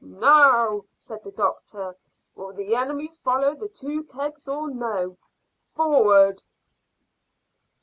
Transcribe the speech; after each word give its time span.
"Now," 0.03 0.85
said 0.97 1.23
the 1.23 1.29
doctor, 1.31 1.95
"will 2.33 2.53
the 2.53 2.73
enemy 2.73 3.11
follow 3.23 3.53
the 3.53 3.67
two 3.69 4.03
kegs 4.05 4.47
or 4.47 4.67
no? 4.71 5.15
Forward!" 5.75 6.41